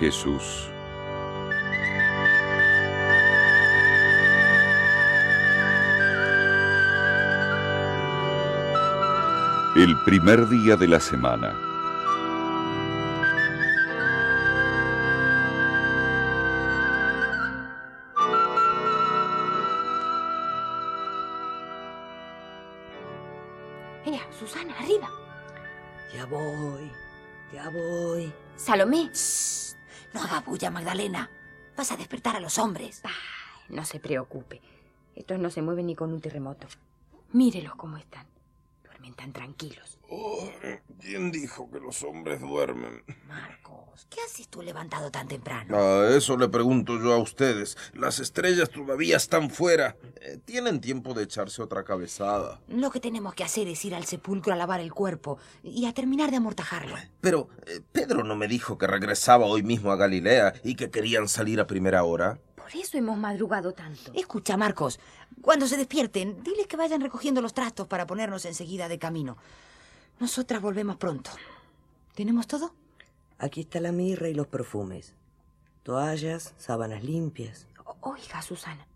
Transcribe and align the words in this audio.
Jesús. 0.00 0.68
El 9.76 9.96
primer 10.04 10.48
día 10.48 10.74
de 10.74 10.88
la 10.88 10.98
semana. 10.98 11.73
Bulla, 30.54 30.70
Magdalena. 30.70 31.28
Vas 31.76 31.90
a 31.90 31.96
despertar 31.96 32.36
a 32.36 32.40
los 32.40 32.58
hombres. 32.58 33.02
No 33.68 33.84
se 33.84 33.98
preocupe. 33.98 34.60
Estos 35.16 35.36
no 35.40 35.50
se 35.50 35.62
mueven 35.62 35.86
ni 35.86 35.96
con 35.96 36.12
un 36.12 36.20
terremoto. 36.20 36.68
Mírelos 37.32 37.74
cómo 37.74 37.96
están. 37.96 38.33
Duermen 39.04 39.14
tan 39.16 39.32
tranquilos. 39.34 39.98
Oh, 40.08 40.48
¿Quién 41.00 41.30
dijo 41.30 41.70
que 41.70 41.78
los 41.78 42.02
hombres 42.04 42.40
duermen? 42.40 43.02
Marcos, 43.28 44.06
¿qué 44.08 44.18
haces 44.22 44.48
tú 44.48 44.62
levantado 44.62 45.10
tan 45.10 45.28
temprano? 45.28 45.76
A 45.76 46.08
eso 46.16 46.38
le 46.38 46.48
pregunto 46.48 46.98
yo 46.98 47.12
a 47.12 47.18
ustedes. 47.18 47.76
Las 47.92 48.18
estrellas 48.18 48.70
todavía 48.70 49.18
están 49.18 49.50
fuera. 49.50 49.96
Eh, 50.22 50.38
Tienen 50.46 50.80
tiempo 50.80 51.12
de 51.12 51.24
echarse 51.24 51.60
otra 51.60 51.84
cabezada. 51.84 52.60
Lo 52.68 52.90
que 52.90 53.00
tenemos 53.00 53.34
que 53.34 53.44
hacer 53.44 53.68
es 53.68 53.84
ir 53.84 53.94
al 53.94 54.06
sepulcro 54.06 54.54
a 54.54 54.56
lavar 54.56 54.80
el 54.80 54.94
cuerpo 54.94 55.36
y 55.62 55.84
a 55.84 55.92
terminar 55.92 56.30
de 56.30 56.38
amortajarlo. 56.38 56.94
Pero 57.20 57.50
eh, 57.66 57.80
Pedro 57.92 58.24
no 58.24 58.36
me 58.36 58.48
dijo 58.48 58.78
que 58.78 58.86
regresaba 58.86 59.44
hoy 59.44 59.62
mismo 59.62 59.92
a 59.92 59.96
Galilea 59.96 60.54
y 60.64 60.76
que 60.76 60.90
querían 60.90 61.28
salir 61.28 61.60
a 61.60 61.66
primera 61.66 62.04
hora. 62.04 62.38
Por 62.64 62.74
eso 62.80 62.96
hemos 62.96 63.18
madrugado 63.18 63.72
tanto. 63.74 64.10
Escucha, 64.14 64.56
Marcos, 64.56 64.98
cuando 65.42 65.66
se 65.66 65.76
despierten, 65.76 66.42
diles 66.42 66.66
que 66.66 66.78
vayan 66.78 67.02
recogiendo 67.02 67.42
los 67.42 67.52
trastos 67.52 67.86
para 67.86 68.06
ponernos 68.06 68.46
enseguida 68.46 68.88
de 68.88 68.98
camino. 68.98 69.36
Nosotras 70.18 70.62
volvemos 70.62 70.96
pronto. 70.96 71.30
¿Tenemos 72.14 72.46
todo? 72.46 72.72
Aquí 73.38 73.60
está 73.62 73.80
la 73.80 73.92
mirra 73.92 74.28
y 74.30 74.34
los 74.34 74.46
perfumes. 74.46 75.12
Toallas, 75.82 76.54
sábanas 76.56 77.04
limpias. 77.04 77.66
O- 77.84 77.96
Oiga, 78.12 78.40
Susana. 78.40 78.86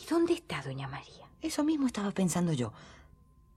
¿Y 0.00 0.06
dónde 0.08 0.34
está 0.34 0.62
doña 0.62 0.86
María? 0.86 1.26
Eso 1.42 1.64
mismo 1.64 1.86
estaba 1.88 2.12
pensando 2.12 2.52
yo. 2.52 2.72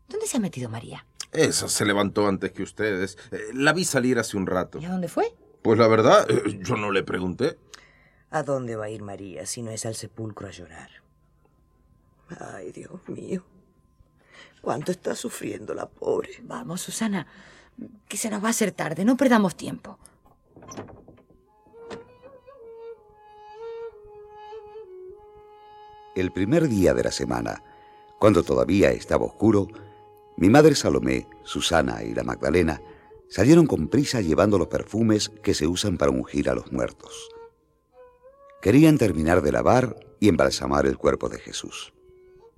¿Dónde 0.10 0.26
se 0.26 0.38
ha 0.38 0.40
metido 0.40 0.70
María? 0.70 1.06
Esa 1.32 1.68
se 1.70 1.86
levantó 1.86 2.28
antes 2.28 2.52
que 2.52 2.64
ustedes. 2.64 3.16
Eh, 3.32 3.40
La 3.54 3.74
vi 3.74 3.86
salir 3.86 4.18
hace 4.18 4.38
un 4.38 4.48
rato. 4.48 4.80
¿Y 4.80 4.86
a 4.86 4.90
dónde 4.90 5.08
fue? 5.08 5.36
Pues 5.62 5.78
la 5.78 5.88
verdad, 5.88 6.26
eh, 6.32 6.60
yo 6.64 6.76
no 6.78 6.90
le 6.92 7.04
pregunté. 7.04 7.58
¿A 8.32 8.44
dónde 8.44 8.78
va 8.78 8.86
a 8.86 8.90
ir 8.90 9.02
María 9.02 9.46
si 9.46 9.62
no 9.62 9.72
es 9.72 9.86
al 9.86 9.96
sepulcro 9.96 10.48
a 10.48 10.52
llorar? 10.52 10.90
Ay, 12.40 12.72
Dios 12.72 13.08
mío. 13.08 13.44
¿Cuánto 14.62 14.94
está 14.94 15.16
sufriendo 15.16 15.74
la 15.74 15.86
pobre? 15.86 16.40
Vamos, 16.44 16.80
Susana, 16.80 17.28
que 18.08 18.16
se 18.16 18.30
nos 18.30 18.42
va 18.42 18.48
a 18.48 18.52
hacer 18.52 18.72
tarde. 18.72 19.04
No 19.04 19.18
perdamos 19.18 19.58
tiempo. 19.58 20.00
El 26.16 26.32
primer 26.32 26.70
día 26.70 26.94
de 26.94 27.04
la 27.04 27.12
semana, 27.12 27.62
cuando 28.18 28.44
todavía 28.44 28.92
estaba 28.92 29.26
oscuro, 29.26 29.68
mi 30.38 30.50
madre 30.50 30.76
Salomé, 30.76 31.28
Susana 31.44 32.04
y 32.04 32.14
la 32.14 32.24
Magdalena 32.24 32.82
salieron 33.28 33.68
con 33.68 33.90
prisa 33.90 34.22
llevando 34.22 34.58
los 34.58 34.68
perfumes 34.68 35.30
que 35.30 35.54
se 35.54 35.68
usan 35.68 35.98
para 35.98 36.12
ungir 36.12 36.50
a 36.50 36.56
los 36.56 36.72
muertos. 36.72 37.30
Querían 38.62 38.98
terminar 38.98 39.42
de 39.42 39.52
lavar 39.52 39.96
y 40.20 40.30
embalsamar 40.30 40.86
el 40.86 40.98
cuerpo 40.98 41.30
de 41.30 41.40
Jesús. 41.40 41.94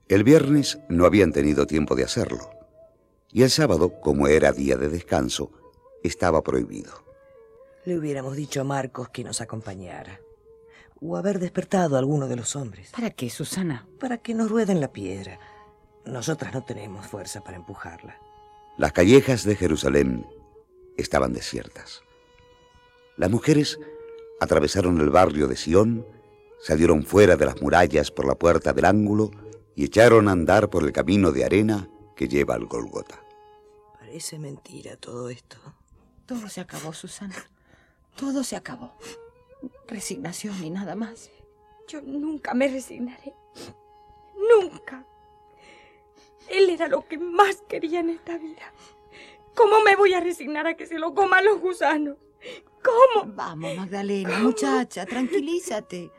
El 0.09 0.23
viernes 0.23 0.79
no 0.89 1.05
habían 1.05 1.31
tenido 1.31 1.65
tiempo 1.65 1.95
de 1.95 2.03
hacerlo, 2.03 2.49
y 3.31 3.43
el 3.43 3.49
sábado, 3.49 4.01
como 4.01 4.27
era 4.27 4.51
día 4.51 4.75
de 4.75 4.89
descanso, 4.89 5.51
estaba 6.03 6.43
prohibido. 6.43 6.91
Le 7.85 7.97
hubiéramos 7.97 8.35
dicho 8.35 8.61
a 8.61 8.63
Marcos 8.63 9.09
que 9.09 9.23
nos 9.23 9.41
acompañara. 9.41 10.19
O 11.01 11.17
haber 11.17 11.39
despertado 11.39 11.95
a 11.95 11.99
alguno 11.99 12.27
de 12.27 12.35
los 12.35 12.55
hombres. 12.55 12.91
¿Para 12.91 13.09
qué, 13.09 13.29
Susana? 13.29 13.87
Para 13.99 14.19
que 14.19 14.33
nos 14.33 14.49
rueden 14.49 14.79
la 14.79 14.93
piedra. 14.93 15.39
Nosotras 16.05 16.53
no 16.53 16.63
tenemos 16.63 17.07
fuerza 17.07 17.43
para 17.43 17.57
empujarla. 17.57 18.17
Las 18.77 18.93
callejas 18.93 19.43
de 19.43 19.55
Jerusalén 19.55 20.25
estaban 20.97 21.33
desiertas. 21.33 22.03
Las 23.17 23.29
mujeres 23.29 23.79
atravesaron 24.43 24.99
el 25.01 25.09
barrio 25.09 25.47
de 25.47 25.55
Sión, 25.55 26.05
salieron 26.61 27.03
fuera 27.03 27.35
de 27.35 27.45
las 27.45 27.61
murallas 27.61 28.11
por 28.11 28.25
la 28.25 28.35
puerta 28.35 28.73
del 28.73 28.85
ángulo 28.85 29.31
y 29.75 29.85
echaron 29.85 30.27
a 30.27 30.31
andar 30.31 30.69
por 30.69 30.83
el 30.83 30.91
camino 30.91 31.31
de 31.31 31.45
arena 31.45 31.89
que 32.15 32.27
lleva 32.27 32.55
al 32.55 32.65
Golgota. 32.65 33.19
Parece 33.99 34.37
mentira 34.37 34.95
todo 34.97 35.29
esto. 35.29 35.57
Todo 36.25 36.47
se 36.47 36.61
acabó, 36.61 36.93
Susana. 36.93 37.35
Todo 38.15 38.43
se 38.43 38.55
acabó. 38.55 38.93
Resignación 39.87 40.63
y 40.63 40.69
nada 40.69 40.95
más. 40.95 41.31
Yo 41.87 42.01
nunca 42.01 42.53
me 42.53 42.67
resignaré. 42.67 43.33
Nunca. 44.35 45.05
Él 46.49 46.69
era 46.69 46.87
lo 46.87 47.07
que 47.07 47.17
más 47.17 47.63
quería 47.67 47.99
en 47.99 48.11
esta 48.11 48.37
vida. 48.37 48.71
¿Cómo 49.55 49.81
me 49.81 49.95
voy 49.95 50.13
a 50.13 50.19
resignar 50.19 50.67
a 50.67 50.75
que 50.75 50.87
se 50.87 50.99
lo 50.99 51.13
coman 51.13 51.45
los 51.45 51.59
gusanos? 51.59 52.17
¿Cómo? 52.83 53.33
Vamos, 53.33 53.75
Magdalena, 53.75 54.39
muchacha, 54.39 55.05
tranquilízate. 55.05 56.11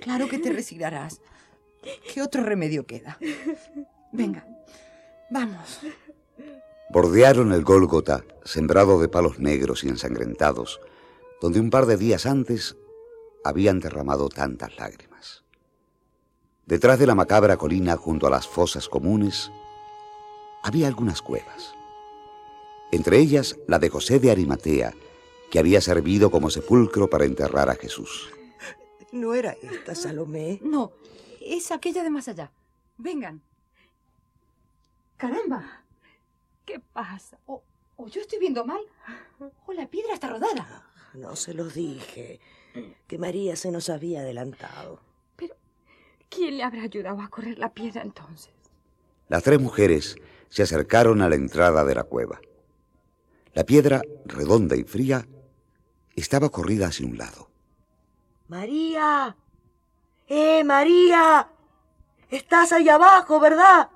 Claro 0.00 0.28
que 0.28 0.38
te 0.38 0.52
resignarás. 0.52 1.20
¿Qué 2.12 2.22
otro 2.22 2.42
remedio 2.42 2.86
queda? 2.86 3.18
Venga, 4.12 4.46
vamos. 5.30 5.80
Bordearon 6.90 7.52
el 7.52 7.64
Gólgota, 7.64 8.24
sembrado 8.44 9.00
de 9.00 9.08
palos 9.08 9.38
negros 9.38 9.82
y 9.82 9.88
ensangrentados, 9.88 10.80
donde 11.40 11.58
un 11.58 11.70
par 11.70 11.86
de 11.86 11.96
días 11.96 12.26
antes 12.26 12.76
habían 13.44 13.80
derramado 13.80 14.28
tantas 14.28 14.76
lágrimas. 14.76 15.42
Detrás 16.66 16.98
de 16.98 17.06
la 17.06 17.14
macabra 17.14 17.56
colina 17.56 17.96
junto 17.96 18.26
a 18.26 18.30
las 18.30 18.46
fosas 18.46 18.88
comunes 18.88 19.50
había 20.62 20.86
algunas 20.86 21.20
cuevas. 21.22 21.74
Entre 22.92 23.18
ellas 23.18 23.56
la 23.66 23.78
de 23.78 23.88
José 23.88 24.20
de 24.20 24.30
Arimatea, 24.30 24.94
que 25.52 25.58
había 25.58 25.82
servido 25.82 26.30
como 26.30 26.48
sepulcro 26.48 27.10
para 27.10 27.26
enterrar 27.26 27.68
a 27.68 27.74
Jesús. 27.74 28.32
¿No 29.12 29.34
era 29.34 29.54
esta, 29.60 29.94
Salomé? 29.94 30.58
No, 30.62 30.92
es 31.42 31.70
aquella 31.70 32.02
de 32.02 32.08
más 32.08 32.26
allá. 32.26 32.50
Vengan. 32.96 33.42
Caramba. 35.18 35.84
¿Qué 36.64 36.80
pasa? 36.80 37.36
¿O, 37.44 37.62
o 37.96 38.08
yo 38.08 38.22
estoy 38.22 38.38
viendo 38.38 38.64
mal? 38.64 38.80
¿O 39.66 39.74
la 39.74 39.86
piedra 39.88 40.14
está 40.14 40.30
rodada? 40.30 40.90
No 41.12 41.36
se 41.36 41.52
los 41.52 41.74
dije. 41.74 42.40
Que 43.06 43.18
María 43.18 43.54
se 43.54 43.70
nos 43.70 43.90
había 43.90 44.20
adelantado. 44.20 45.00
Pero, 45.36 45.54
¿quién 46.30 46.56
le 46.56 46.62
habrá 46.62 46.84
ayudado 46.84 47.20
a 47.20 47.28
correr 47.28 47.58
la 47.58 47.74
piedra 47.74 48.00
entonces? 48.00 48.54
Las 49.28 49.42
tres 49.42 49.60
mujeres 49.60 50.16
se 50.48 50.62
acercaron 50.62 51.20
a 51.20 51.28
la 51.28 51.34
entrada 51.34 51.84
de 51.84 51.94
la 51.94 52.04
cueva. 52.04 52.40
La 53.52 53.64
piedra, 53.64 54.00
redonda 54.24 54.76
y 54.76 54.84
fría, 54.84 55.26
estaba 56.16 56.50
corrida 56.50 56.86
hacia 56.88 57.06
un 57.06 57.18
lado. 57.18 57.48
María. 58.48 59.36
¡Eh, 60.28 60.64
María! 60.64 61.48
Estás 62.30 62.72
ahí 62.72 62.88
abajo, 62.88 63.40
¿verdad? 63.40 63.90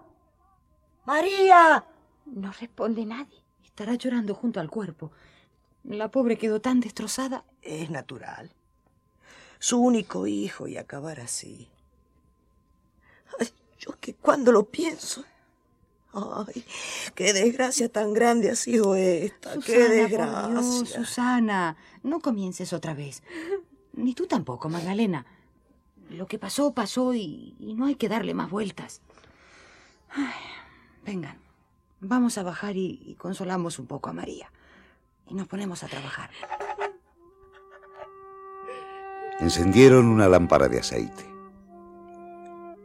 María. 1.05 1.85
No 2.27 2.53
responde 2.53 3.05
nadie. 3.07 3.43
Estará 3.65 3.95
llorando 3.95 4.35
junto 4.35 4.61
al 4.61 4.71
cuerpo. 4.71 5.13
La 5.85 6.11
pobre 6.11 6.37
quedó 6.37 6.61
tan 6.61 6.81
destrozada. 6.81 7.45
Es 7.63 7.91
natural. 7.91 8.51
Su 9.59 9.79
único 9.79 10.27
hijo 10.27 10.67
y 10.69 10.77
acabar 10.77 11.21
así. 11.21 11.69
Ay, 13.39 13.49
yo 13.79 13.93
que 14.01 14.15
cuando 14.15 14.53
lo 14.53 14.65
pienso. 14.65 15.25
Ay, 16.17 16.65
qué 17.15 17.35
desgracia 17.35 17.91
tan 17.91 18.15
grande 18.15 18.51
ha 18.51 18.57
sido 18.57 18.97
esta. 18.97 19.59
qué 19.59 19.87
desgracia. 19.89 20.43
por 20.43 20.51
Dios, 20.51 20.89
Susana, 20.89 21.77
no 22.03 22.21
comiences 22.21 22.73
otra 22.73 22.95
vez. 22.95 23.23
Ni 23.93 24.15
tú 24.15 24.27
tampoco, 24.27 24.71
Magdalena. 24.71 25.27
Lo 26.09 26.27
que 26.27 26.39
pasó, 26.39 26.73
pasó 26.73 27.13
y, 27.13 27.55
y 27.59 27.75
no 27.75 27.85
hay 27.85 27.97
que 27.97 28.09
darle 28.09 28.33
más 28.33 28.49
vueltas. 28.51 29.03
Ay, 30.09 30.33
vengan, 31.05 31.39
vamos 32.01 32.39
a 32.39 32.43
bajar 32.43 32.77
y, 32.77 33.03
y 33.05 33.15
consolamos 33.17 33.79
un 33.79 33.87
poco 33.87 34.09
a 34.09 34.15
María. 34.15 34.51
Y 35.29 35.35
nos 35.35 35.49
ponemos 35.49 35.83
a 35.83 35.89
trabajar. 35.89 36.31
Encendieron 39.39 40.07
una 40.07 40.29
lámpara 40.29 40.69
de 40.69 40.79
aceite. 40.79 41.27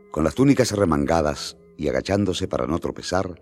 Con 0.09 0.25
las 0.25 0.35
túnicas 0.35 0.73
arremangadas 0.73 1.55
y 1.77 1.87
agachándose 1.87 2.47
para 2.47 2.67
no 2.67 2.79
tropezar, 2.79 3.39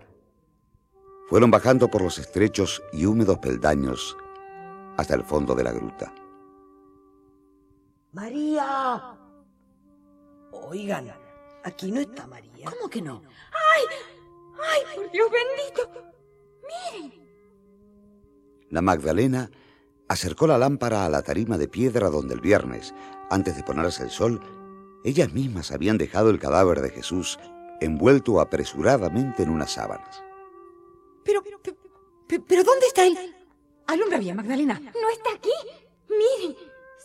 fueron 1.28 1.50
bajando 1.50 1.88
por 1.88 2.02
los 2.02 2.18
estrechos 2.18 2.82
y 2.92 3.06
húmedos 3.06 3.38
peldaños 3.38 4.16
hasta 4.96 5.14
el 5.14 5.24
fondo 5.24 5.54
de 5.54 5.64
la 5.64 5.72
gruta. 5.72 6.12
María. 8.12 9.16
Oigan, 10.50 11.12
aquí 11.64 11.92
no 11.92 12.00
está 12.00 12.26
María. 12.26 12.70
¿Cómo 12.70 12.90
que 12.90 13.00
no? 13.00 13.22
¡Ay, 14.58 14.96
por 14.96 15.10
Dios 15.10 15.28
bendito! 15.30 16.10
La 18.68 18.82
Magdalena 18.82 19.50
acercó 20.08 20.46
la 20.46 20.58
lámpara 20.58 21.04
a 21.04 21.08
la 21.08 21.22
tarima 21.22 21.58
de 21.58 21.68
piedra 21.68 22.10
donde 22.10 22.34
el 22.34 22.40
viernes, 22.40 22.94
antes 23.30 23.56
de 23.56 23.62
ponerse 23.62 24.02
el 24.02 24.10
sol, 24.10 24.40
ellas 25.04 25.32
mismas 25.32 25.70
habían 25.72 25.98
dejado 25.98 26.30
el 26.30 26.38
cadáver 26.38 26.80
de 26.80 26.90
Jesús 26.90 27.38
envuelto 27.80 28.40
apresuradamente 28.40 29.42
en 29.42 29.50
unas 29.50 29.72
sábanas. 29.72 30.22
Pero, 31.24 31.42
pero, 31.42 31.76
pero, 32.46 32.64
¿dónde 32.64 32.86
está 32.86 33.04
él? 33.04 33.18
Alumbra 33.86 34.18
bien, 34.18 34.36
Magdalena. 34.36 34.80
¿No 34.80 35.10
está 35.10 35.30
aquí? 35.34 35.50
Miren, 36.08 36.56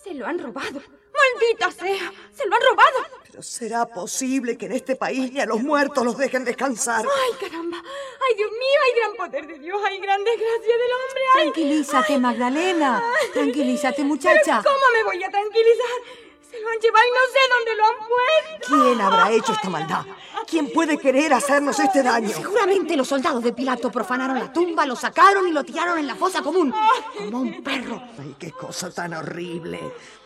se 0.03 0.13
lo 0.13 0.25
han 0.25 0.39
robado. 0.39 0.81
¡Maldita 1.15 1.71
sea! 1.71 2.11
¡Se 2.33 2.45
lo 2.47 2.55
han 2.55 2.61
robado! 2.61 2.99
Pero 3.25 3.41
será 3.41 3.85
posible 3.87 4.57
que 4.57 4.65
en 4.65 4.73
este 4.73 4.95
país 4.95 5.31
ni 5.31 5.39
a 5.39 5.45
los 5.45 5.61
muertos 5.61 6.03
los 6.03 6.17
dejen 6.17 6.43
descansar. 6.43 7.05
¡Ay, 7.05 7.33
caramba! 7.39 7.77
¡Ay, 7.77 8.35
Dios 8.35 8.51
mío! 8.51 8.79
¡Ay, 8.85 8.91
gran 8.99 9.15
poder 9.15 9.47
de 9.47 9.59
Dios! 9.59 9.81
¡Ay, 9.85 9.99
gran 9.99 10.23
desgracia 10.23 10.77
del 10.77 10.91
hombre! 10.91 11.21
¡Ay! 11.33 11.41
Tranquilízate, 11.51 12.19
Magdalena. 12.19 13.03
Tranquilízate, 13.33 14.03
muchacha. 14.03 14.61
¿Cómo 14.63 14.85
me 14.93 15.03
voy 15.03 15.23
a 15.23 15.29
tranquilizar? 15.29 16.24
Se 16.49 16.61
lo 16.61 16.69
han 16.69 16.79
llevado 16.79 17.05
y 17.05 17.11
no 17.11 17.23
sé 17.33 17.39
dónde 17.55 17.75
lo 17.75 17.85
han 17.85 17.97
puesto. 18.07 18.67
¿Quién 18.67 19.01
habrá 19.01 19.31
hecho 19.31 19.51
esta 19.53 19.69
maldad? 19.69 20.05
¿Quién 20.47 20.71
puede 20.71 20.97
querer 20.97 21.33
hacernos 21.33 21.79
este 21.79 22.03
daño? 22.03 22.29
Seguramente 22.29 22.95
los 22.95 23.07
soldados 23.07 23.43
de 23.43 23.51
Pilato 23.51 23.91
profanaron 23.91 24.37
la 24.37 24.53
tumba, 24.53 24.85
lo 24.85 24.95
sacaron 24.95 25.47
y 25.47 25.51
lo 25.51 25.63
tiraron 25.63 25.97
en 25.97 26.07
la 26.07 26.15
fosa 26.15 26.41
común. 26.41 26.73
Como 27.17 27.39
un 27.41 27.63
perro. 27.63 28.01
Ay, 28.19 28.35
qué 28.37 28.51
cosa 28.51 28.91
tan 28.91 29.13
horrible. 29.13 29.79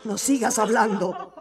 No 0.03 0.17
sigas 0.17 0.59
hablando. 0.59 1.33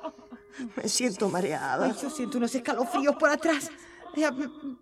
Me 0.76 0.88
siento 0.88 1.28
mareada. 1.28 1.86
Ay, 1.86 1.94
yo 2.00 2.10
siento 2.10 2.38
unos 2.38 2.54
escalofríos 2.54 3.16
por 3.16 3.30
atrás. 3.30 3.70
Ya, 4.14 4.32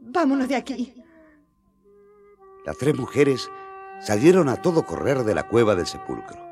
vámonos 0.00 0.48
de 0.48 0.56
aquí. 0.56 0.94
Las 2.64 2.76
tres 2.78 2.96
mujeres 2.96 3.50
salieron 4.00 4.48
a 4.48 4.60
todo 4.60 4.84
correr 4.84 5.24
de 5.24 5.34
la 5.34 5.48
cueva 5.48 5.74
del 5.74 5.86
sepulcro. 5.86 6.44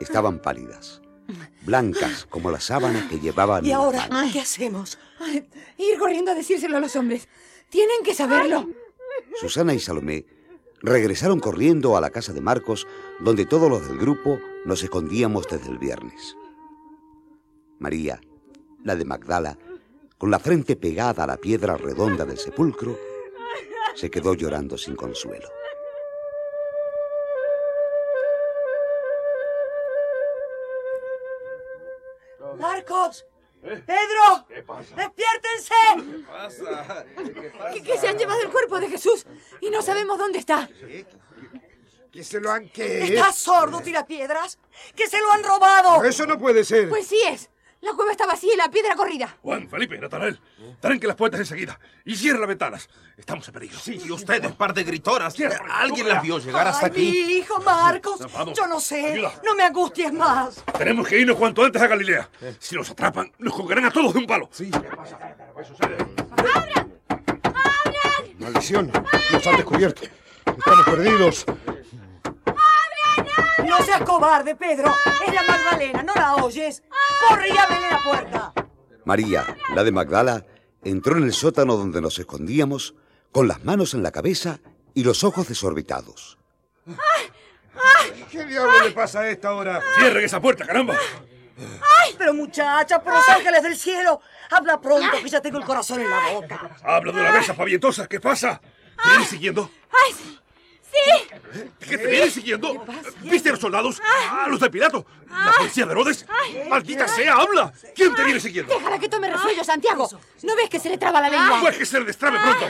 Estaban 0.00 0.40
pálidas, 0.40 1.00
blancas 1.68 2.26
como 2.30 2.50
las 2.50 2.64
sábanas 2.64 3.04
que 3.10 3.20
llevaban. 3.20 3.64
¿Y 3.64 3.68
la 3.68 3.76
ahora 3.76 4.08
qué 4.32 4.40
hacemos? 4.40 4.98
Ay, 5.20 5.46
ir 5.76 5.98
corriendo 5.98 6.30
a 6.30 6.34
decírselo 6.34 6.78
a 6.78 6.80
los 6.80 6.96
hombres. 6.96 7.28
Tienen 7.68 8.02
que 8.02 8.14
saberlo. 8.14 8.68
Susana 9.38 9.74
y 9.74 9.78
Salomé 9.78 10.24
regresaron 10.80 11.40
corriendo 11.40 11.96
a 11.96 12.00
la 12.00 12.08
casa 12.08 12.32
de 12.32 12.40
Marcos, 12.40 12.86
donde 13.20 13.44
todos 13.44 13.68
los 13.68 13.86
del 13.86 13.98
grupo 13.98 14.40
nos 14.64 14.82
escondíamos 14.82 15.46
desde 15.46 15.70
el 15.70 15.78
viernes. 15.78 16.36
María, 17.78 18.18
la 18.84 18.96
de 18.96 19.04
Magdala, 19.04 19.58
con 20.16 20.30
la 20.30 20.38
frente 20.38 20.74
pegada 20.74 21.24
a 21.24 21.26
la 21.26 21.36
piedra 21.36 21.76
redonda 21.76 22.24
del 22.24 22.38
sepulcro, 22.38 22.98
se 23.94 24.10
quedó 24.10 24.32
llorando 24.34 24.78
sin 24.78 24.96
consuelo. 24.96 25.48
¡Marcos! 32.58 33.26
¡Pedro! 33.62 34.46
¡Despiértense! 34.48 35.74
pasa? 36.26 37.04
¿Qué 37.16 37.50
pasa? 37.50 37.72
Que, 37.72 37.82
que 37.82 37.98
se 37.98 38.08
han 38.08 38.18
llevado 38.18 38.40
el 38.42 38.50
cuerpo 38.50 38.78
de 38.78 38.88
Jesús 38.88 39.26
y 39.60 39.70
no 39.70 39.82
sabemos 39.82 40.18
dónde 40.18 40.38
está. 40.38 40.68
¿Que 42.12 42.24
se 42.24 42.40
lo 42.40 42.50
han 42.50 42.68
qué? 42.68 43.04
¿Estás 43.04 43.36
sordo, 43.36 43.80
tirapiedras? 43.80 44.58
¡Que 44.94 45.08
se 45.08 45.20
lo 45.20 45.30
han 45.32 45.44
robado! 45.44 46.04
Eso 46.04 46.26
no 46.26 46.38
puede 46.38 46.64
ser. 46.64 46.88
Pues 46.88 47.06
sí 47.06 47.20
es. 47.28 47.50
La 47.80 47.92
cueva 47.92 48.10
está 48.10 48.26
vacía 48.26 48.52
y 48.54 48.56
la 48.56 48.68
piedra 48.70 48.96
corrida. 48.96 49.36
Juan, 49.40 49.68
Felipe, 49.68 49.96
Natanael, 49.98 50.40
tranquen 50.80 51.06
las 51.08 51.16
puertas 51.16 51.38
enseguida 51.40 51.78
y 52.04 52.16
cierren 52.16 52.40
las 52.40 52.48
ventanas. 52.48 52.88
Estamos 53.16 53.46
en 53.46 53.54
peligro. 53.54 53.78
Sí, 53.78 54.00
y 54.04 54.10
ustedes, 54.10 54.50
par 54.52 54.74
de 54.74 54.82
gritoras. 54.82 55.32
Cierra, 55.34 55.58
¿Alguien 55.70 55.96
cierra. 56.04 56.14
las 56.14 56.22
vio 56.24 56.38
llegar 56.40 56.66
hasta 56.66 56.86
Ay, 56.86 56.92
aquí? 56.92 57.00
mi 57.26 57.32
hijo 57.34 57.60
Marcos. 57.62 58.20
Vamos. 58.32 58.58
Yo 58.58 58.66
no 58.66 58.80
sé. 58.80 59.12
Ayuda. 59.12 59.32
No 59.44 59.54
me 59.54 59.62
angusties 59.62 60.12
más. 60.12 60.64
Tenemos 60.76 61.06
que 61.06 61.20
irnos 61.20 61.36
cuanto 61.36 61.64
antes 61.64 61.80
a 61.80 61.86
Galilea. 61.86 62.28
Si 62.58 62.74
nos 62.74 62.90
atrapan, 62.90 63.32
nos 63.38 63.54
colgarán 63.54 63.84
a 63.84 63.90
todos 63.92 64.12
de 64.12 64.18
un 64.18 64.26
palo. 64.26 64.48
Sí. 64.52 64.70
Maldición. 68.38 68.90
Nos 69.32 69.46
han 69.46 69.56
descubierto. 69.56 70.02
Estamos 70.46 70.84
perdidos. 70.84 71.44
No 73.68 73.84
seas 73.84 74.00
cobarde, 74.02 74.56
Pedro. 74.56 74.94
Es 75.26 75.34
la 75.34 75.42
Magdalena, 75.42 76.02
¿no 76.02 76.14
la 76.14 76.36
oyes? 76.36 76.82
Corre 77.28 77.48
y 77.48 77.56
ábrele 77.58 77.90
la 77.90 78.02
puerta. 78.02 78.52
María, 79.04 79.56
la 79.74 79.84
de 79.84 79.92
Magdala, 79.92 80.44
entró 80.84 81.16
en 81.16 81.24
el 81.24 81.32
sótano 81.32 81.76
donde 81.76 82.00
nos 82.00 82.18
escondíamos, 82.18 82.94
con 83.32 83.46
las 83.48 83.64
manos 83.64 83.94
en 83.94 84.02
la 84.02 84.10
cabeza 84.10 84.60
y 84.94 85.04
los 85.04 85.24
ojos 85.24 85.48
desorbitados. 85.48 86.38
¿Qué 88.30 88.44
diablo 88.44 88.84
le 88.84 88.90
pasa 88.92 89.20
a 89.20 89.28
esta 89.28 89.52
hora? 89.52 89.80
Cierren 89.98 90.24
esa 90.24 90.40
puerta, 90.40 90.66
caramba. 90.66 90.96
Pero 92.16 92.34
muchacha, 92.34 93.02
por 93.02 93.12
los 93.14 93.28
ángeles 93.28 93.62
del 93.62 93.76
cielo, 93.76 94.20
habla 94.50 94.80
pronto 94.80 95.16
que 95.22 95.28
ya 95.28 95.40
tengo 95.40 95.58
el 95.58 95.64
corazón 95.64 96.00
en 96.00 96.10
la 96.10 96.32
boca. 96.32 96.76
Habla 96.82 97.12
de 97.12 97.20
una 97.20 97.30
vez, 97.32 97.50
pavientosa. 97.52 98.06
¿Qué 98.06 98.20
pasa? 98.20 98.60
¿Te 99.02 99.08
vienen 99.08 99.28
siguiendo? 99.28 99.70
¡Ay, 99.90 100.14
sí! 100.14 100.38
¡Sí! 100.92 101.28
¿Qué 101.80 101.98
te 101.98 102.06
vienen 102.06 102.30
siguiendo? 102.30 102.84
¿Viste 103.22 103.48
a 103.48 103.52
los 103.52 103.60
soldados? 103.60 104.00
¿A 104.30 104.48
los 104.48 104.60
de 104.60 104.70
Pilato? 104.70 105.06
¿La 105.28 105.52
policía 105.56 105.86
de 105.86 105.92
Herodes? 105.92 106.26
¡Maldita 106.68 107.08
sea, 107.08 107.34
habla! 107.34 107.72
¿Quién 107.94 108.14
te 108.14 108.24
viene 108.24 108.40
siguiendo? 108.40 108.74
Déjala 108.74 108.98
que 108.98 109.08
tome 109.08 109.30
resuello, 109.30 109.64
Santiago. 109.64 110.08
¿No 110.42 110.56
ves 110.56 110.68
que 110.68 110.78
se 110.80 110.88
le 110.88 110.98
traba 110.98 111.20
la 111.20 111.28
lengua? 111.30 111.60
Pues 111.60 111.78
que 111.78 111.86
se 111.86 111.98
le 111.98 112.06
destrabe 112.06 112.38
pronto. 112.38 112.66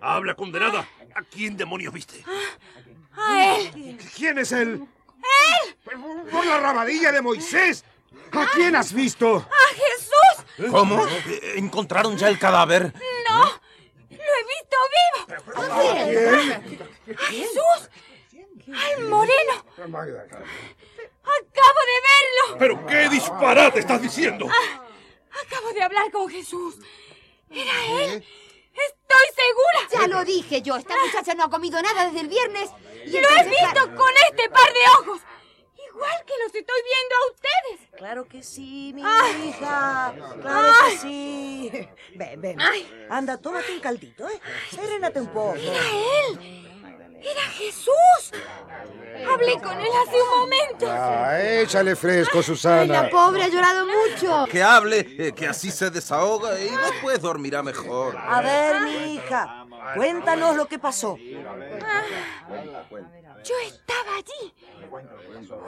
Habla, 0.00 0.34
condenada. 0.34 0.86
¿A 1.14 1.22
quién 1.22 1.56
demonios 1.56 1.92
viste? 1.92 2.24
¡A 3.16 3.56
él! 3.56 3.98
¿Quién 4.16 4.38
es 4.38 4.52
él? 4.52 4.82
¡Él! 5.22 5.76
¡Por 6.30 6.46
la 6.46 6.58
rabadilla 6.58 7.12
de 7.12 7.20
Moisés! 7.20 7.84
¿A 8.32 8.46
quién 8.54 8.74
has 8.76 8.92
visto? 8.92 9.36
¡A 9.36 9.74
Jesús! 9.74 10.70
¿Cómo? 10.70 11.06
Eh, 11.06 11.54
¿Encontraron 11.56 12.16
ya 12.16 12.28
el 12.28 12.38
cadáver? 12.38 12.94
¡No! 13.28 13.61
¡Lo 15.46 15.62
he 15.64 15.68
visto 15.68 16.04
vivo! 16.06 16.84
¡A 17.18 17.24
Jesús! 17.26 17.90
¡Al 18.74 19.04
moreno! 19.04 19.54
¡Acabo 21.22 21.80
de 21.90 21.98
verlo! 22.08 22.58
¿Pero 22.58 22.86
qué 22.86 23.08
disparate 23.08 23.80
estás 23.80 24.02
diciendo? 24.02 24.46
Acabo 25.46 25.72
de 25.72 25.82
hablar 25.82 26.10
con 26.10 26.28
Jesús. 26.28 26.76
¿Era 27.50 27.72
él? 27.86 28.24
¡Estoy 28.72 29.26
segura! 29.34 29.88
Ya 29.92 30.08
lo 30.08 30.24
dije 30.24 30.62
yo. 30.62 30.76
Esta 30.76 30.94
muchacha 30.96 31.34
no 31.34 31.44
ha 31.44 31.50
comido 31.50 31.80
nada 31.82 32.06
desde 32.06 32.20
el 32.20 32.28
viernes. 32.28 32.70
Y 33.04 33.20
¡Lo 33.20 33.28
he 33.28 33.44
visto 33.44 33.94
con 33.94 34.10
este 34.30 34.48
par 34.48 34.72
de 34.72 34.80
ojos! 35.00 35.20
Igual 35.94 36.24
que 36.26 36.32
los 36.42 36.54
estoy 36.54 36.80
viendo 36.84 37.14
a 37.14 37.30
ustedes. 37.32 37.90
Claro 37.98 38.24
que 38.26 38.42
sí, 38.42 38.92
mi 38.94 39.02
Ay. 39.04 39.48
hija. 39.48 40.14
Claro 40.40 40.72
que 40.90 40.96
sí. 40.98 41.88
Ven, 42.14 42.40
ven. 42.40 42.60
Ay. 42.60 43.06
Anda, 43.10 43.36
tómate 43.38 43.72
un 43.72 43.80
caldito, 43.80 44.28
¿eh? 44.28 44.40
Serénate 44.70 45.20
un 45.20 45.28
poco. 45.28 45.54
¡Era 45.56 45.80
él! 46.30 46.68
¡Era 47.22 47.42
Jesús! 47.42 48.32
Hablé 49.30 49.60
con 49.60 49.78
él 49.78 49.86
hace 50.06 50.20
un 50.20 50.38
momento. 50.40 50.86
Ah, 50.90 51.38
échale 51.40 51.94
fresco, 51.94 52.38
Ay, 52.38 52.42
Susana. 52.44 53.02
la 53.02 53.10
pobre 53.10 53.44
ha 53.44 53.48
llorado 53.48 53.86
mucho. 53.86 54.46
Que 54.50 54.62
hable, 54.62 55.06
eh, 55.18 55.32
que 55.32 55.46
así 55.46 55.70
se 55.70 55.90
desahoga 55.90 56.58
y 56.58 56.68
después 56.70 57.20
dormirá 57.20 57.62
mejor. 57.62 58.16
A 58.16 58.40
ver, 58.40 58.80
mi 58.80 59.14
hija. 59.14 59.61
Cuéntanos 59.94 60.56
lo 60.56 60.66
que 60.66 60.78
pasó. 60.78 61.16
Yo 63.44 63.54
estaba 63.66 64.16
allí, 64.16 64.54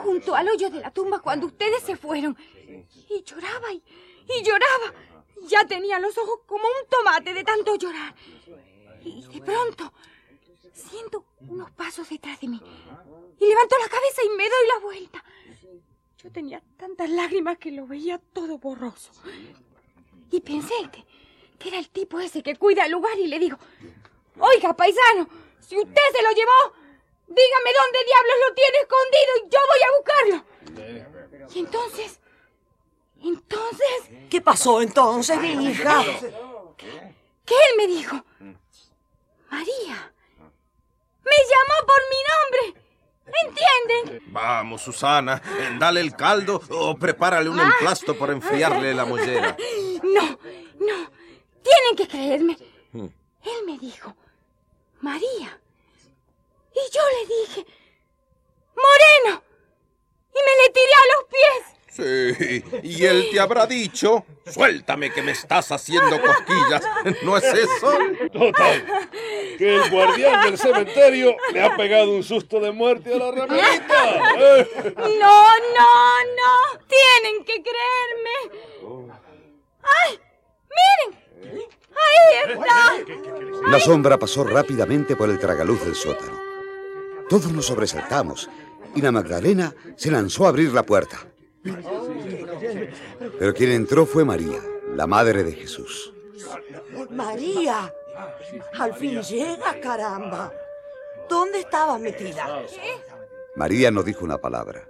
junto 0.03 0.35
al 0.35 0.49
hoyo 0.49 0.71
de 0.71 0.81
la 0.81 0.91
tumba 0.91 1.19
cuando 1.21 1.47
ustedes 1.47 1.83
se 1.83 1.97
fueron. 1.97 2.37
Y 3.11 3.23
lloraba 3.23 3.73
y, 3.73 3.83
y 4.29 4.43
lloraba. 4.43 4.95
Ya 5.49 5.67
tenía 5.67 5.99
los 5.99 6.17
ojos 6.17 6.41
como 6.47 6.65
un 6.65 6.89
tomate 6.89 7.35
de 7.35 7.45
tanto 7.45 7.75
llorar. 7.77 8.15
Y 9.05 9.27
de 9.27 9.41
pronto 9.41 9.93
siento 10.73 11.25
unos 11.41 11.71
pasos 11.73 12.09
detrás 12.09 12.41
de 12.41 12.49
mí. 12.49 12.61
Y 13.41 13.47
levanto 13.47 13.77
la 13.79 13.89
cabeza 13.89 14.23
y 14.25 14.29
me 14.31 14.45
doy 14.45 14.67
la 14.73 14.79
vuelta. 14.81 15.25
Yo 16.23 16.31
tenía 16.31 16.63
tantas 16.77 17.11
lágrimas 17.11 17.59
que 17.59 17.71
lo 17.71 17.87
veía 17.87 18.19
todo 18.33 18.59
borroso. 18.59 19.11
Y 20.31 20.41
pensé 20.41 20.75
que, 20.91 21.05
que 21.59 21.69
era 21.69 21.79
el 21.79 21.91
tipo 21.91 22.19
ese 22.19 22.43
que 22.43 22.57
cuida 22.57 22.87
el 22.87 22.93
lugar 22.93 23.19
y 23.19 23.27
le 23.27 23.39
digo, 23.39 23.59
oiga, 24.39 24.75
paisano, 24.75 25.29
si 25.61 25.77
usted 25.79 26.03
se 26.13 26.23
lo 26.23 26.31
llevó, 26.31 26.75
dígame 27.27 27.71
dónde 27.79 27.99
diablos 28.05 28.37
lo 28.49 28.55
tiene 28.55 28.79
escondido 28.79 29.31
y 29.37 29.49
yo 29.51 29.61
voy 29.71 29.83
a 29.83 29.95
buscarlo. 29.99 31.49
Y 31.55 31.59
entonces, 31.59 32.21
entonces, 33.23 34.29
¿Qué 34.31 34.41
pasó 34.41 34.83
entonces, 34.83 35.39
mi 35.41 35.71
hija? 35.71 36.03
que 37.45 37.55
él 37.55 37.77
me 37.77 37.87
dijo, 37.87 38.25
María, 39.51 40.13
me 41.25 41.39
llamó 41.51 41.87
por 41.87 42.01
mi 42.11 42.21
nombre. 42.31 42.81
¿Entienden? 43.27 44.23
Vamos, 44.33 44.83
Susana, 44.83 45.41
dale 45.79 46.01
el 46.01 46.15
caldo 46.15 46.61
o 46.71 46.95
prepárale 46.97 47.49
un 47.49 47.59
emplasto 47.59 48.17
para 48.19 48.33
enfriarle 48.33 48.95
la 48.95 49.05
mollera. 49.05 49.57
No, 50.05 50.21
no. 50.21 51.11
Tienen 51.63 51.97
que 51.97 52.07
creerme. 52.07 52.57
Hmm. 52.93 53.07
Él 53.43 53.65
me 53.67 53.79
dijo, 53.79 54.15
María. 55.01 55.61
Y 56.75 56.93
yo 56.93 57.01
le 57.13 57.27
dije, 57.35 57.67
Moreno. 58.75 59.43
Y 60.35 60.39
me 60.39 60.63
le 60.63 60.71
tiré 60.73 60.95
a 60.95 61.07
los 61.15 61.25
pies. 61.31 61.75
Sí, 61.95 62.65
y 62.83 63.05
él 63.05 63.29
te 63.31 63.39
habrá 63.39 63.67
dicho, 63.69 64.27
suéltame 64.53 65.13
que 65.13 65.23
me 65.23 65.31
estás 65.31 65.71
haciendo 65.71 66.21
cosquillas. 66.21 66.83
¿No 67.23 67.37
es 67.37 67.45
eso? 67.45 67.97
Total. 68.33 69.11
Que 69.57 69.77
el 69.77 69.91
guardián 69.91 70.45
del 70.45 70.59
cementerio 70.59 71.37
le 71.53 71.63
ha 71.63 71.77
pegado 71.77 72.11
un 72.11 72.25
susto 72.25 72.59
de 72.59 72.73
muerte 72.73 73.15
a 73.15 73.19
la 73.19 73.31
ramerita. 73.31 74.35
¿eh? 74.37 74.95
No, 74.97 75.59
no, 75.77 76.25
no. 76.35 76.81
Tienen 76.89 77.45
que 77.45 77.63
creerme. 77.63 79.15
¡Ay! 79.83 80.21
¡Miren! 80.75 81.69
¡Ahí 81.95 82.53
está! 82.53 83.71
La 83.71 83.81
sombra 83.81 84.19
pasó 84.19 84.45
rápidamente 84.45 85.17
por 85.17 85.31
el 85.31 85.39
tragaluz 85.39 85.85
del 85.85 85.95
sótano. 85.95 86.39
Todos 87.29 87.53
nos 87.53 87.67
sobresaltamos 87.67 88.49
y 88.95 89.01
la 89.01 89.13
Magdalena 89.13 89.75
se 89.97 90.11
lanzó 90.11 90.47
a 90.47 90.51
abrir 90.51 90.73
la 90.73 90.85
puerta. 90.85 91.27
Pero 93.39 93.55
quien 93.55 93.73
entró 93.73 94.07
fue 94.07 94.25
María, 94.25 94.61
la 94.95 95.07
madre 95.07 95.43
de 95.43 95.53
Jesús. 95.53 96.13
María, 97.11 97.93
al 98.79 98.95
fin 98.95 99.23
llega, 99.23 99.81
caramba. 99.81 100.53
¿Dónde 101.29 101.61
estabas 101.61 102.01
metida? 102.01 102.63
María 103.57 103.91
no 103.91 104.03
dijo 104.03 104.25
una 104.25 104.39
palabra. 104.39 104.87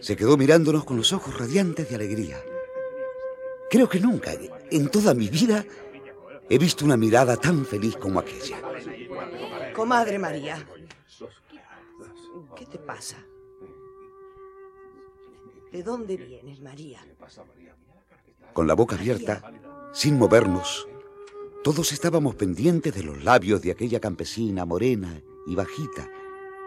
Se 0.00 0.16
quedó 0.16 0.36
mirándonos 0.36 0.84
con 0.84 0.96
los 0.96 1.12
ojos 1.12 1.38
radiantes 1.38 1.88
de 1.88 1.94
alegría. 1.94 2.42
Creo 3.70 3.88
que 3.88 4.00
nunca, 4.00 4.32
en 4.76 4.88
toda 4.88 5.14
mi 5.14 5.28
vida, 5.28 5.64
he 6.50 6.58
visto 6.58 6.84
una 6.84 6.96
mirada 6.96 7.36
tan 7.36 7.64
feliz 7.64 7.96
como 7.96 8.18
aquella. 8.18 8.58
Comadre 9.72 10.18
María. 10.18 10.66
¿Qué 12.56 12.66
te 12.66 12.78
pasa? 12.78 13.16
¿De 15.70 15.82
dónde 15.82 16.16
vienes, 16.16 16.60
María? 16.60 17.00
Con 18.52 18.66
la 18.66 18.74
boca 18.74 18.96
abierta, 18.96 19.52
sin 19.92 20.18
movernos, 20.18 20.88
todos 21.62 21.92
estábamos 21.92 22.34
pendientes 22.34 22.94
de 22.94 23.04
los 23.04 23.22
labios 23.24 23.62
de 23.62 23.70
aquella 23.70 24.00
campesina 24.00 24.64
morena 24.64 25.20
y 25.46 25.54
bajita 25.54 26.10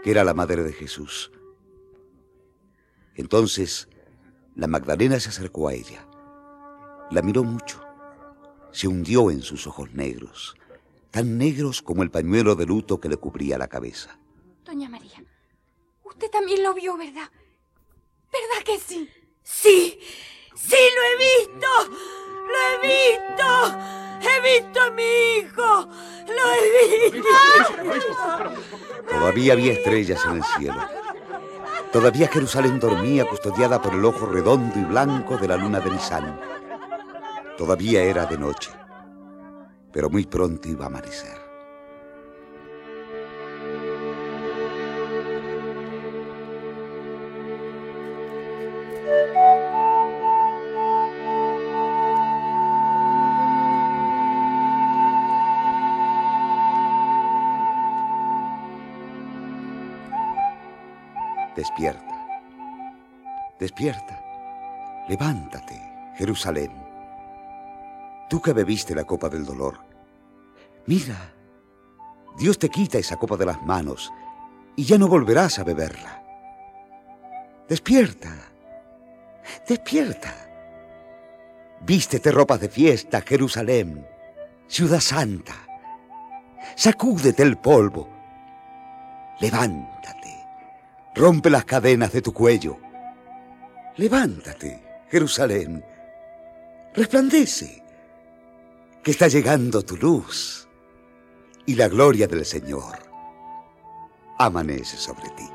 que 0.01 0.11
era 0.11 0.23
la 0.23 0.33
madre 0.33 0.63
de 0.63 0.73
Jesús. 0.73 1.31
Entonces, 3.15 3.89
la 4.55 4.67
Magdalena 4.67 5.19
se 5.19 5.29
acercó 5.29 5.67
a 5.67 5.73
ella, 5.73 6.07
la 7.11 7.21
miró 7.21 7.43
mucho, 7.43 7.86
se 8.71 8.87
hundió 8.87 9.31
en 9.31 9.41
sus 9.41 9.67
ojos 9.67 9.91
negros, 9.93 10.55
tan 11.11 11.37
negros 11.37 11.81
como 11.81 12.03
el 12.03 12.11
pañuelo 12.11 12.55
de 12.55 12.65
luto 12.65 12.99
que 12.99 13.09
le 13.09 13.17
cubría 13.17 13.57
la 13.57 13.67
cabeza. 13.67 14.17
Doña 14.65 14.89
María, 14.89 15.23
usted 16.03 16.29
también 16.29 16.63
lo 16.63 16.73
vio, 16.73 16.97
¿verdad? 16.97 17.29
¿Verdad 18.31 18.63
que 18.65 18.79
sí? 18.79 19.09
Sí, 19.43 19.99
sí 20.55 20.75
lo 20.95 21.03
he 21.03 21.15
visto. 21.17 21.67
Lo 22.47 22.57
he 22.67 22.77
visto. 22.87 23.47
He 24.21 24.59
visto 24.59 24.81
a 24.81 24.91
mi 24.91 25.03
hijo. 25.37 25.89
Lo 26.27 26.53
he 26.53 27.11
visto. 27.11 27.27
Todavía 29.09 29.53
había 29.53 29.73
estrellas 29.73 30.23
en 30.25 30.37
el 30.37 30.43
cielo. 30.43 30.81
Todavía 31.91 32.27
Jerusalén 32.27 32.79
dormía 32.79 33.25
custodiada 33.25 33.81
por 33.81 33.93
el 33.93 34.03
ojo 34.03 34.25
redondo 34.25 34.77
y 34.77 34.83
blanco 34.83 35.37
de 35.37 35.47
la 35.47 35.55
luna 35.55 35.79
de 35.79 35.91
Nisan. 35.91 36.56
Todavía 37.57 38.03
era 38.03 38.27
de 38.27 38.37
noche, 38.37 38.69
pero 39.91 40.11
muy 40.11 40.27
pronto 40.27 40.69
iba 40.69 40.83
a 40.85 40.87
amanecer. 40.87 41.35
Despierta. 61.55 62.27
Despierta. 63.59 64.21
Levántate, 65.09 65.81
Jerusalén. 66.15 66.86
Tú 68.29 68.41
que 68.41 68.53
bebiste 68.53 68.93
la 68.93 69.05
copa 69.05 69.29
del 69.29 69.45
dolor. 69.45 69.79
Mira, 70.85 71.33
Dios 72.37 72.59
te 72.59 72.69
quita 72.69 72.97
esa 72.97 73.17
copa 73.17 73.37
de 73.37 73.45
las 73.45 73.61
manos 73.63 74.11
y 74.75 74.83
ya 74.83 74.97
no 74.97 75.07
volverás 75.07 75.59
a 75.59 75.63
beberla. 75.63 76.23
Despierta. 77.67 78.33
Despierta. 79.67 80.33
Vístete 81.81 82.31
ropas 82.31 82.59
de 82.59 82.69
fiesta, 82.69 83.21
Jerusalén, 83.21 84.05
ciudad 84.67 84.99
santa. 84.99 85.55
Sacúdete 86.75 87.43
el 87.43 87.57
polvo. 87.57 88.09
Levántate. 89.39 90.45
Rompe 91.15 91.49
las 91.49 91.65
cadenas 91.65 92.11
de 92.11 92.21
tu 92.21 92.33
cuello. 92.33 92.77
Levántate, 93.95 94.83
Jerusalén. 95.09 95.83
Resplandece, 96.93 97.83
que 99.07 99.11
está 99.11 99.29
llegando 99.29 99.83
tu 99.83 99.95
luz 99.95 100.67
y 101.65 101.75
la 101.75 101.87
gloria 101.87 102.27
del 102.27 102.43
Señor 102.43 102.99
amanece 104.37 104.97
sobre 104.97 105.29
ti. 105.29 105.45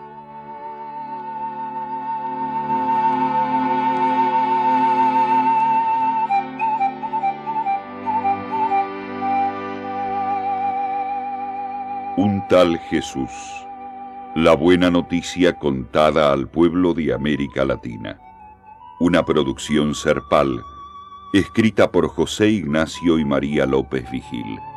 Un 12.17 12.43
tal 12.49 12.79
Jesús. 12.89 13.29
La 14.35 14.55
buena 14.55 14.91
noticia 14.91 15.59
contada 15.59 16.33
al 16.33 16.49
pueblo 16.49 16.95
de 16.95 17.13
América 17.13 17.67
Latina. 17.67 18.19
Una 18.99 19.23
producción 19.27 19.95
serpal, 19.95 20.65
escrita 21.33 21.91
por 21.91 22.09
José 22.09 22.49
Ignacio 22.49 23.19
y 23.19 23.25
María 23.25 23.67
López 23.67 24.11
Vigil. 24.11 24.72